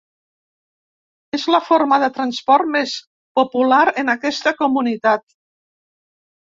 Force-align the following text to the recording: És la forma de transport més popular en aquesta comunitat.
És 1.39 1.45
la 1.57 1.59
forma 1.67 2.01
de 2.05 2.09
transport 2.17 2.73
més 2.79 2.97
popular 3.43 3.85
en 4.05 4.13
aquesta 4.19 4.59
comunitat. 4.67 5.31